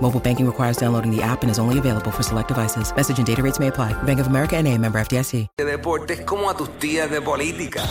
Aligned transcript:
Mobile 0.00 0.20
banking 0.20 0.46
requires 0.46 0.76
downloading 0.76 1.10
the 1.10 1.22
app 1.22 1.42
and 1.42 1.50
is 1.50 1.58
only 1.58 1.78
available 1.78 2.10
for 2.10 2.22
select 2.22 2.48
devices. 2.48 2.94
Message 2.94 3.18
and 3.18 3.26
data 3.26 3.42
rates 3.42 3.58
may 3.58 3.68
apply. 3.68 3.94
Bank 4.04 4.20
of 4.20 4.26
America 4.28 4.56
and 4.56 4.68
a 4.68 4.78
member 4.78 5.00
FDIC. 5.00 5.48
de 5.56 5.64
deportes 5.64 6.20
como 6.20 6.50
a 6.50 6.56
tus 6.56 6.68
tías 6.78 7.10
de 7.10 7.20
política. 7.22 7.82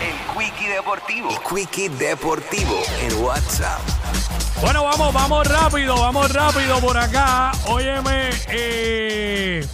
El 0.00 0.36
Quickie 0.36 0.68
Deportivo. 0.68 1.30
El 1.30 1.38
Quickie 1.38 1.88
Deportivo 1.90 2.76
en 3.00 3.22
WhatsApp. 3.22 3.80
Bueno, 4.60 4.82
vamos, 4.82 5.14
vamos 5.14 5.46
rápido, 5.46 5.94
vamos 5.96 6.32
rápido 6.32 6.80
por 6.80 6.98
acá. 6.98 7.52
Óyeme, 7.68 8.30
eh, 8.48 9.64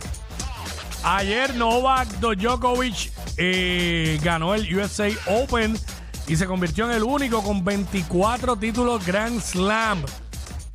ayer 1.02 1.54
Novak 1.54 2.08
Djokovic 2.20 3.10
eh, 3.38 4.20
ganó 4.22 4.54
el 4.54 4.62
USA 4.76 5.08
Open 5.26 5.78
y 6.26 6.36
se 6.36 6.46
convirtió 6.46 6.86
en 6.86 6.92
el 6.92 7.02
único 7.02 7.42
con 7.42 7.64
24 7.64 8.56
títulos 8.56 9.04
Grand 9.04 9.40
Slam. 9.40 10.02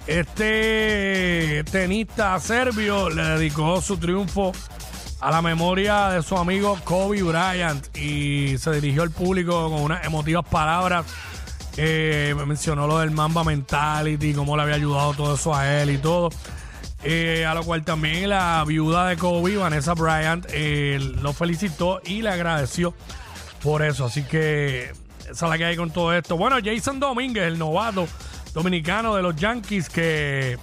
Este 0.07 1.63
tenista 1.71 2.39
serbio 2.39 3.09
le 3.09 3.23
dedicó 3.23 3.81
su 3.81 3.97
triunfo 3.97 4.51
a 5.19 5.31
la 5.31 5.41
memoria 5.41 6.09
de 6.09 6.23
su 6.23 6.37
amigo 6.37 6.77
Kobe 6.83 7.21
Bryant 7.21 7.95
y 7.97 8.57
se 8.57 8.71
dirigió 8.71 9.03
al 9.03 9.11
público 9.11 9.69
con 9.69 9.81
unas 9.81 10.05
emotivas 10.05 10.45
palabras. 10.45 11.05
Eh, 11.77 12.35
mencionó 12.45 12.87
lo 12.87 12.99
del 12.99 13.11
Mamba 13.11 13.43
Mentality, 13.43 14.33
cómo 14.33 14.55
le 14.55 14.63
había 14.63 14.75
ayudado 14.75 15.13
todo 15.13 15.35
eso 15.35 15.55
a 15.55 15.81
él 15.81 15.91
y 15.91 15.97
todo. 15.97 16.29
Eh, 17.03 17.45
a 17.45 17.53
lo 17.53 17.63
cual 17.63 17.83
también 17.85 18.29
la 18.29 18.63
viuda 18.67 19.07
de 19.07 19.15
Kobe, 19.15 19.55
Vanessa 19.55 19.93
Bryant, 19.93 20.45
eh, 20.51 20.99
lo 21.21 21.31
felicitó 21.33 22.01
y 22.05 22.21
le 22.21 22.29
agradeció 22.29 22.93
por 23.63 23.83
eso. 23.83 24.05
Así 24.05 24.23
que 24.23 24.91
esa 25.29 25.45
es 25.45 25.49
la 25.49 25.57
que 25.57 25.65
hay 25.65 25.75
con 25.75 25.91
todo 25.91 26.13
esto. 26.13 26.37
Bueno, 26.37 26.57
Jason 26.63 26.99
Domínguez, 26.99 27.43
el 27.45 27.59
novato 27.59 28.07
dominicano 28.53 29.15
de 29.15 29.21
los 29.21 29.35
Yankees, 29.35 29.89
que 29.89 30.57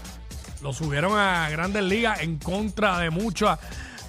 lo 0.62 0.72
subieron 0.72 1.18
a 1.18 1.48
Grandes 1.50 1.84
Ligas 1.84 2.20
en 2.20 2.38
contra 2.38 2.98
de 2.98 3.10
muchas 3.10 3.58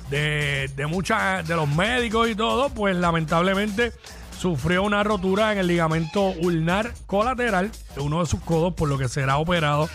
de, 0.10 0.72
de 0.76 0.88
muchas 0.88 1.48
de 1.48 1.56
los 1.56 1.68
médicos 1.68 2.30
y 2.30 2.36
todo, 2.36 2.70
pues 2.70 2.96
lamentablemente 2.96 3.92
sufrió 4.40 4.84
una 4.84 5.04
rotura 5.04 5.52
en 5.52 5.58
el 5.58 5.68
ligamento 5.68 6.22
ulnar 6.42 6.94
colateral 7.06 7.72
de 7.96 8.02
uno 8.02 8.22
de 8.22 8.28
sus 8.28 8.40
codos, 8.42 8.74
por 8.74 8.88
lo 8.88 8.98
que 8.98 9.10
será 9.10 9.38
operado 9.38 9.90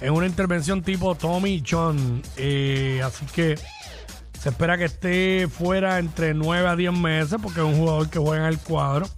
en 0.00 0.12
una 0.12 0.26
intervención 0.26 0.82
tipo 0.82 1.14
Tommy 1.14 1.62
John. 1.68 2.22
Eh, 2.36 3.00
así 3.04 3.26
que 3.26 3.56
se 4.40 4.50
espera 4.50 4.78
que 4.78 4.84
esté 4.84 5.48
fuera 5.48 5.98
entre 5.98 6.34
9 6.34 6.68
a 6.68 6.76
10 6.76 6.92
meses, 6.92 7.38
porque 7.42 7.60
es 7.60 7.66
un 7.66 7.76
jugador 7.76 8.08
que 8.08 8.18
juega 8.18 8.46
en 8.46 8.52
el 8.52 8.58
cuadro. 8.58 9.08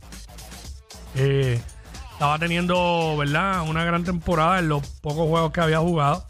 Eh, 1.18 1.60
estaba 2.12 2.38
teniendo, 2.38 3.16
¿verdad? 3.16 3.68
Una 3.68 3.84
gran 3.84 4.04
temporada 4.04 4.60
en 4.60 4.68
los 4.68 4.86
pocos 5.00 5.28
juegos 5.28 5.52
que 5.52 5.60
había 5.60 5.80
jugado. 5.80 6.24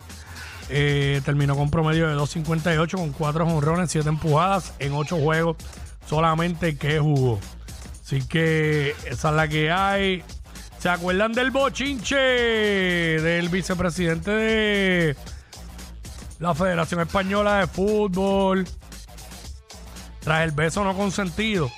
Eh, 0.70 1.20
terminó 1.24 1.56
con 1.56 1.70
promedio 1.70 2.08
de 2.08 2.14
2.58 2.14 2.92
con 2.92 3.12
4 3.12 3.46
jonrones, 3.46 3.90
7 3.90 4.08
empujadas 4.08 4.74
en 4.78 4.92
8 4.92 5.16
juegos 5.18 5.56
solamente 6.06 6.76
que 6.76 6.98
jugó. 6.98 7.38
Así 8.04 8.26
que 8.26 8.94
esa 9.06 9.30
es 9.30 9.34
la 9.34 9.48
que 9.48 9.70
hay. 9.70 10.24
¿Se 10.78 10.88
acuerdan 10.88 11.32
del 11.32 11.50
bochinche 11.50 12.16
del 12.16 13.48
vicepresidente 13.48 14.30
de 14.30 15.16
la 16.38 16.54
Federación 16.54 17.00
Española 17.00 17.58
de 17.58 17.66
Fútbol? 17.66 18.66
Tras 20.20 20.44
el 20.44 20.52
beso 20.52 20.84
no 20.84 20.94
consentido, 20.94 21.70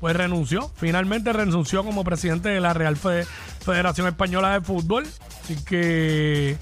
pues 0.00 0.16
renunció. 0.16 0.70
Finalmente 0.76 1.32
renunció 1.32 1.84
como 1.84 2.04
presidente 2.04 2.48
de 2.50 2.60
la 2.60 2.74
Real 2.74 2.96
Fe- 2.96 3.24
Federación 3.64 4.06
Española 4.06 4.52
de 4.52 4.60
Fútbol. 4.60 5.06
Así 5.42 5.56
que 5.64 6.56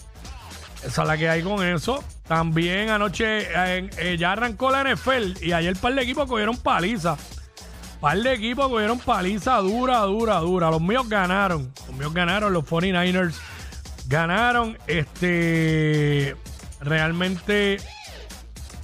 esa 0.84 1.02
es 1.02 1.08
la 1.08 1.16
que 1.16 1.28
hay 1.28 1.42
con 1.42 1.64
eso. 1.66 2.02
También 2.28 2.90
anoche 2.90 3.46
eh, 3.54 4.16
ya 4.18 4.32
arrancó 4.32 4.70
la 4.70 4.82
NFL 4.84 5.42
y 5.44 5.52
ayer 5.52 5.70
el 5.70 5.76
par 5.78 5.94
de 5.94 6.02
equipos 6.02 6.28
cogieron 6.28 6.56
paliza. 6.56 7.16
Par 8.00 8.18
de 8.18 8.32
equipos 8.32 8.68
cogieron 8.68 8.98
paliza 8.98 9.56
dura, 9.58 9.98
dura, 10.00 10.38
dura. 10.38 10.70
Los 10.70 10.80
míos 10.80 11.08
ganaron. 11.08 11.72
Los 11.88 11.96
míos 11.96 12.12
ganaron. 12.14 12.52
Los 12.52 12.64
49ers 12.64 13.34
ganaron. 14.06 14.76
Este. 14.86 16.34
Realmente. 16.80 17.78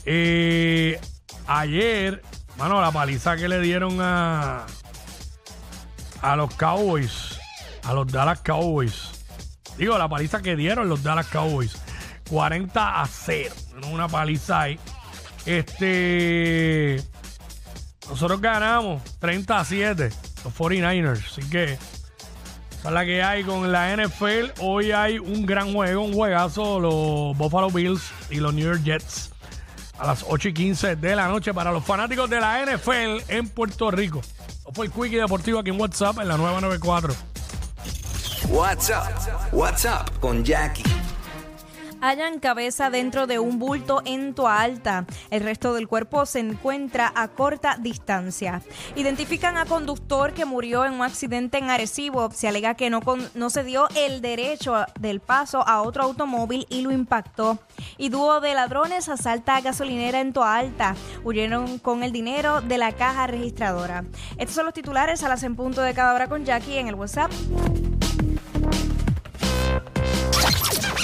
eh, 0.04 1.00
ayer. 1.46 2.22
Mano, 2.58 2.80
la 2.80 2.90
paliza 2.90 3.36
que 3.36 3.48
le 3.48 3.60
dieron 3.60 3.98
a. 4.00 4.66
A 6.20 6.34
los 6.34 6.52
Cowboys. 6.56 7.38
A 7.84 7.94
los 7.94 8.08
Dallas 8.08 8.40
Cowboys. 8.40 9.24
Digo, 9.76 9.96
la 9.96 10.08
paliza 10.08 10.42
que 10.42 10.56
dieron 10.56 10.88
los 10.88 11.04
Dallas 11.04 11.28
Cowboys. 11.28 11.76
40 12.28 13.00
a 13.00 13.06
0. 13.06 13.54
Una 13.92 14.08
paliza 14.08 14.62
ahí. 14.62 14.80
Este. 15.46 17.00
Nosotros 18.08 18.40
ganamos 18.40 19.04
30 19.20 19.60
a 19.60 19.64
7. 19.64 20.10
Los 20.44 20.54
49ers. 20.58 21.26
Así 21.26 21.48
que. 21.48 21.74
Esa 21.74 22.88
es 22.88 22.92
la 22.92 23.04
que 23.04 23.22
hay 23.22 23.44
con 23.44 23.70
la 23.70 23.96
NFL. 23.96 24.60
Hoy 24.60 24.90
hay 24.90 25.20
un 25.20 25.46
gran 25.46 25.72
juego, 25.72 26.02
un 26.02 26.12
juegazo. 26.12 26.80
Los 26.80 27.38
Buffalo 27.38 27.70
Bills 27.70 28.02
y 28.30 28.36
los 28.36 28.52
New 28.52 28.64
York 28.64 28.82
Jets. 28.82 29.30
A 29.98 30.06
las 30.06 30.24
8 30.28 30.48
y 30.48 30.54
15 30.54 30.96
de 30.96 31.16
la 31.16 31.28
noche 31.28 31.52
para 31.52 31.72
los 31.72 31.84
fanáticos 31.84 32.30
de 32.30 32.40
la 32.40 32.64
NFL 32.64 33.22
en 33.28 33.48
Puerto 33.48 33.90
Rico. 33.90 34.20
Esto 34.20 34.70
fue 34.72 34.86
el 34.86 34.92
Quickie 34.92 35.18
Deportivo 35.18 35.58
aquí 35.58 35.70
en 35.70 35.80
WhatsApp 35.80 36.18
en 36.20 36.28
la 36.28 36.36
994. 36.36 37.14
WhatsApp. 38.48 39.52
WhatsApp 39.52 40.18
con 40.20 40.44
Jackie. 40.44 40.84
Hallan 42.00 42.38
cabeza 42.38 42.90
dentro 42.90 43.26
de 43.26 43.38
un 43.40 43.58
bulto 43.58 44.02
en 44.04 44.32
Toalta. 44.34 45.04
El 45.30 45.42
resto 45.42 45.74
del 45.74 45.88
cuerpo 45.88 46.26
se 46.26 46.38
encuentra 46.38 47.12
a 47.14 47.28
corta 47.28 47.76
distancia. 47.80 48.62
Identifican 48.94 49.56
a 49.56 49.64
conductor 49.64 50.32
que 50.32 50.44
murió 50.44 50.84
en 50.84 50.92
un 50.94 51.02
accidente 51.02 51.58
en 51.58 51.70
Arecibo. 51.70 52.30
Se 52.30 52.46
alega 52.46 52.74
que 52.74 52.88
no, 52.88 53.00
con- 53.02 53.28
no 53.34 53.50
se 53.50 53.64
dio 53.64 53.88
el 53.96 54.20
derecho 54.20 54.76
del 55.00 55.18
paso 55.20 55.66
a 55.66 55.82
otro 55.82 56.04
automóvil 56.04 56.66
y 56.70 56.82
lo 56.82 56.92
impactó. 56.92 57.58
Y 57.96 58.10
dúo 58.10 58.40
de 58.40 58.54
ladrones 58.54 59.08
asalta 59.08 59.56
a 59.56 59.60
gasolinera 59.60 60.20
en 60.20 60.32
Toalta. 60.32 60.94
Huyeron 61.24 61.78
con 61.78 62.04
el 62.04 62.12
dinero 62.12 62.60
de 62.60 62.78
la 62.78 62.92
caja 62.92 63.26
registradora. 63.26 64.04
Estos 64.36 64.54
son 64.54 64.66
los 64.66 64.74
titulares 64.74 65.24
a 65.24 65.28
las 65.28 65.42
en 65.42 65.56
punto 65.56 65.82
de 65.82 65.94
cada 65.94 66.14
hora 66.14 66.28
con 66.28 66.44
Jackie 66.44 66.78
en 66.78 66.86
el 66.88 66.94
WhatsApp. 66.94 67.32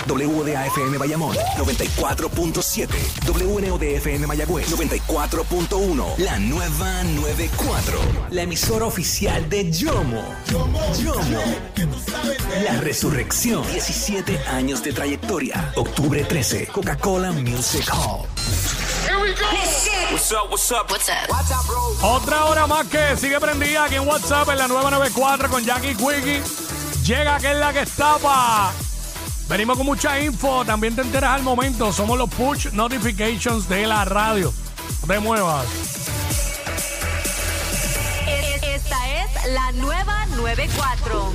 WDAFM 0.06 0.98
Bayamón 0.98 1.36
94.7. 1.56 2.88
WNODFM 3.26 4.26
Mayagüez 4.26 4.70
94.1. 4.70 6.18
La 6.18 6.38
nueva 6.38 7.02
94. 7.02 7.98
La 8.30 8.42
emisora 8.42 8.86
oficial 8.86 9.48
de 9.48 9.70
Yomo. 9.70 10.22
Yomo. 10.50 11.38
La 12.64 12.80
resurrección. 12.80 13.62
17 13.70 14.38
años 14.48 14.82
de 14.82 14.92
trayectoria. 14.92 15.72
Octubre 15.76 16.24
13. 16.24 16.68
Coca-Cola 16.68 17.32
Music 17.32 17.88
Hall. 17.92 18.26
What's 20.10 20.32
up, 20.32 20.50
what's 20.50 20.70
up? 20.70 20.90
What's 20.90 21.10
up? 21.10 22.04
Otra 22.04 22.44
hora 22.44 22.66
más 22.66 22.86
que 22.86 23.16
sigue 23.16 23.40
prendida 23.40 23.84
aquí 23.84 23.96
en 23.96 24.06
WhatsApp 24.06 24.48
en 24.50 24.58
la 24.58 24.68
994 24.68 25.48
con 25.48 25.64
Jackie 25.64 25.94
Quickie. 25.94 26.42
Llega 27.04 27.38
que 27.38 27.52
es 27.52 27.58
la 27.58 27.72
que 27.72 27.80
estapa. 27.80 28.72
Venimos 29.48 29.76
con 29.76 29.86
mucha 29.86 30.20
info, 30.20 30.64
también 30.64 30.96
te 30.96 31.02
enteras 31.02 31.34
al 31.34 31.42
momento. 31.42 31.92
Somos 31.92 32.16
los 32.18 32.30
push 32.30 32.72
notifications 32.72 33.68
de 33.68 33.86
la 33.86 34.04
radio. 34.04 34.52
No 35.02 35.06
te 35.06 35.20
muevas. 35.20 35.66
Esta 38.62 39.22
es 39.22 39.52
la 39.52 39.72
nueva 39.72 40.26
94. 40.36 41.32